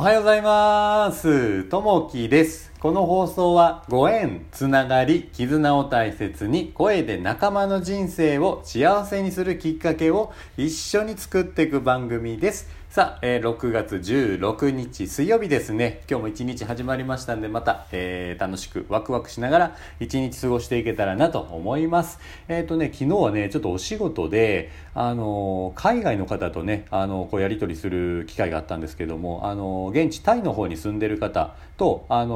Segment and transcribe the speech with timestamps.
[0.00, 1.64] おはようございます。
[1.64, 2.69] ともきです。
[2.80, 12.80] この放送はご縁、つながり、絆を大切に声で仲間の人生を幸せにするきっかけを一緒に作っていく番組です。
[12.90, 16.02] さあ、えー6月16日水曜日ですね。
[16.10, 22.18] 今日も一日始まりましたんで、また、えー楽しくワクワクしながら一日過ごしていけたらなと思います。
[22.48, 32.34] えっ、とね、昨日はね、ちょっとお仕事で、あの海外の方とね、あのこうやり取りする機会があったんですけども、あの現地タイの方に住んでる方と、あの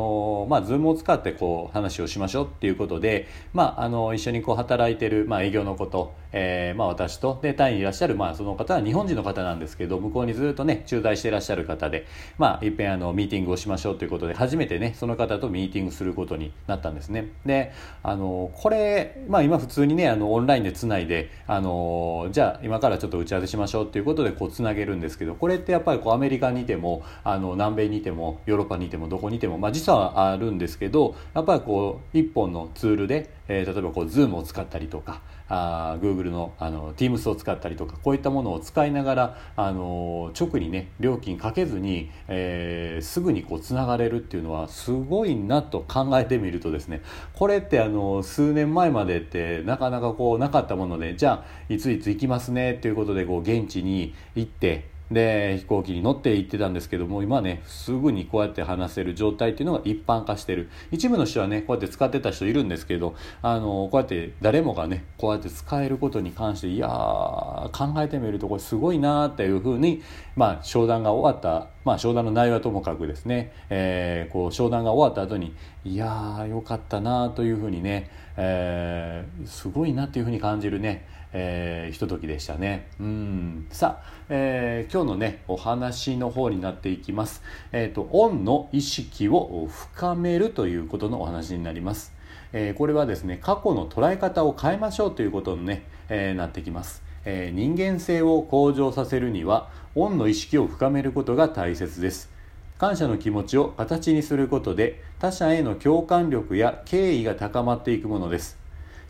[0.48, 12.06] まあ、 Zoom を使ってこう話をしましょうっていうことで、まあ、あの一緒にこう働いてる、まあ、営業のこと、えーまあ、私とでタイにいらっしゃる、まあ、その方は日本人の方なんですけど向こうにずっとね駐在していらっしゃる方で、
[12.38, 17.28] まあ、いっぺんあのミーティングをしましょうということで初めてねその方とミーティングすることになったんですね。
[17.46, 47.02] であのこれ、まあ、今普通にねあのオンラインでつないであのじゃあ今からちょっと打ち合わせしましょうっていうことでこうつなげるんですけどこれってやっぱりこうアメリカにいてもあの南米にいてもヨーロッパにいてもどこにいても、まあ、実はあるんですけどやっぱりこう一本のツールで、えー例えばこう Zoom を使ったりとかあ Google のあの Teams を使ったりとかこういったものを使いながらあの直にね料金かけずに、えーすぐにこうつながれるっていうのはすごいなと考えてみるとですね
[47.34, 60.70] これってあの数年前までってなかなかこうなかったものでじゃあいついつ行きますねっていうことでこう現地に行ってで飛行機に乗って行ってたんですけども今ねすぐにこうやって話せる状態っていうのが一般化してる。
[60.90, 70.02] 一部の人はねこうやって使ってた人いるんですけどあのこうやって誰もがねこうやって使えることに関していやー考えてみるとこれすごいなーっていうふうに
[70.36, 75.54] まあ商談が終わったまあ商談の内容はともかくですね、えーこう商談が終わった後に
[75.84, 82.88] いやーよかったなというふうにね、えーすごいなっていうふうに感じるねえーひとときでしたね。
[83.00, 83.66] うん。
[83.70, 87.42] さあ、えー今日のね、お話の方になっていきます。
[87.72, 92.14] えっ、と、オンの意識を深めるということのお話になります。
[92.52, 97.03] えーこれはですね、過去の捉え方を変えましょうということに、ねえーなってきます。
[97.24, 102.30] えー人間性を向上させるには、オンの意識を深めることが大切です。
[102.78, 108.58] 感謝の気持ちを形にすることで他者への共感力や敬意が高まっていくものです。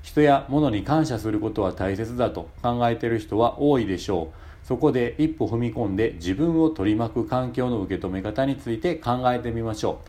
[0.02, 4.66] 人や物に感謝することは大切だと考えている人は多いでしょう。
[4.66, 10.00] そこで一歩踏み込んで自分を取り巻く環境の受け止め方について考えてみましょ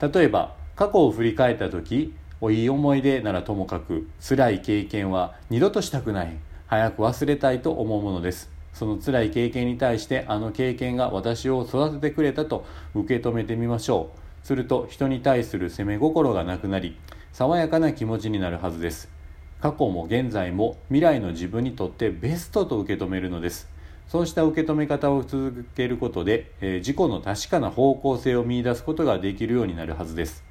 [0.00, 0.12] う。
[0.12, 6.36] 例えば過去を振り返った時いい思い出ならともかく辛い経験は二度としたくない。
[6.66, 8.50] 早く忘れたいと思うものです。
[8.72, 14.10] その辛い経験に対してあの経験が私を育ててくれたと受け止めてみましょ
[14.42, 14.46] う。
[14.46, 16.98] すると人に対する責め心がなくなり
[17.32, 19.08] 爽やかな気持ちになるはずです。
[19.60, 23.68] 過去も現在も未来の自分にとってベストと受け止めるのです。
[24.08, 30.44] そうした受け止め方を続けることで、えー自己の確かな方向性を見出すことができるようになるはずです。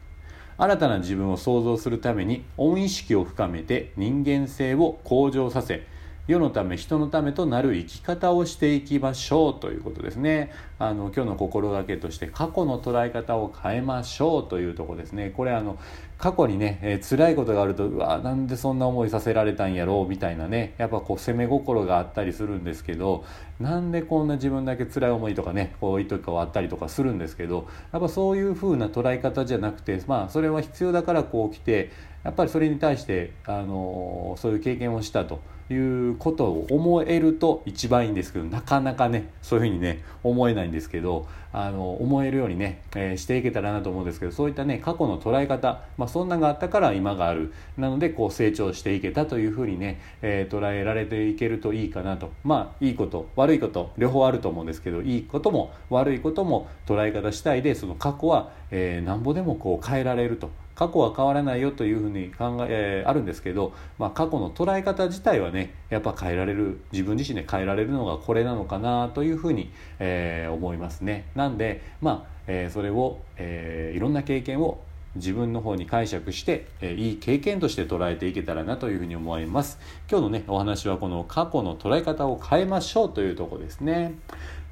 [0.58, 5.86] 新たな自分を創造するために恩意識を深めて人間性を向上させ
[6.26, 10.52] 世のため人のためとなる生き方をしていきましょうということですね。
[10.80, 15.34] あの今日の心がけとして過去の捉え方を変えましょうというとこですね。
[15.36, 15.78] これあの
[16.18, 20.76] 過去にね、えー辛いことがあるとうわなんでそんな思いさせられたんやろうみたいなね。
[20.78, 23.26] やっぱこう責め心があったりするんですけど
[23.60, 31.92] なんでこんな自分だけ辛い思いとかねこういう時はあったりとかするんですけどやっぱそういう風な捉え方じゃなくてまあそれは必要だからこう来て
[32.24, 35.42] やっぱりそれに対してあのそういう経験をしたと。
[35.74, 47.54] いうことを思えると一番いいんですけどなかなかねそういうふうにね思えないんですけどあの思えるようにね、えーしていけたらなと思うんですけどそういったね過去の捉え方、まあ、そんながあったから今がある。
[47.78, 52.32] なのでこう成長していけたというふうにね、えー捉えられていけるといいかなと。
[52.44, 60.50] まあいいこと悪いこと両方あると思うんですけどいいことも悪いことも捉え方次第でその過去は、えーなんぼでもこう変えられると。
[60.76, 71.26] 過去は変わらないよというふうに考ええーあるんですけど、まあ、過去の捉え方自体はねやっぱ変えられる自分自身で変えられるのがこれなのかなというふうに、えー思いますね。
[71.36, 74.82] なんでまあ、えーそれを、えーいろんな経験を
[75.16, 79.80] 自分の方に解釈して、えーいい経験として捉えていけたらなというふうに思います。
[80.10, 84.16] 今日のねお話はこの過去の捉え方を変えましょうというとこですね。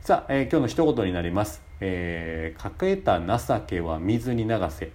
[0.01, 4.91] さあ、えー今日の一言になります、えーかけた情けは水に流せ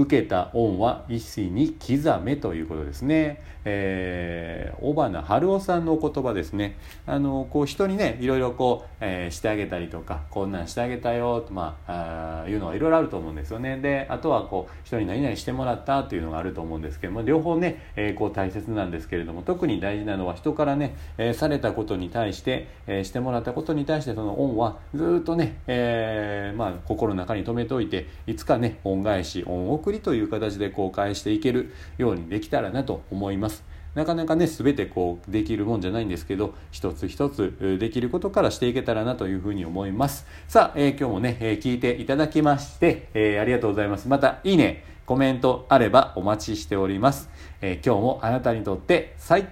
[0.00, 3.42] 受けた恩は石に刻めということですね。
[3.64, 6.78] えー、尾花春夫さんのお言葉ですね。
[7.06, 13.76] あの、こう人にね、いろいろこう、えー、してあげたりとか、こんなんしてあげたよ、と、まあ、あいうのはいろいろあると思うんですよね。
[13.78, 33.64] で、あとはこう、人に何々してもらったというのがあると思うんですけども、両方ね、えー、こう大切なんですけれども、特に大事なのは人からね、えー、されたことに対して、えー、してもらったことに対してその恩はずっとね、えー、まあ、心の中に留めておいて、いつかね、恩返し、恩送りという形でこう返していけるようにできたらなと思います。
[33.94, 40.26] なかなかね全てこうできるもんじゃないんですけど一つ一つできることからしていけたらなというふうに思います。
[40.46, 44.06] さあ、えー、今日もね、えー、聞いていただきまして、えー、ありがとうございます。
[44.06, 47.28] またいいねコメントあればお待ちしております、
[47.60, 49.48] え今日もあなたにとって最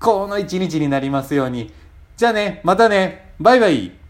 [0.00, 1.70] 高の一日になりますように。
[2.16, 4.01] じゃあねまたねバイバイ。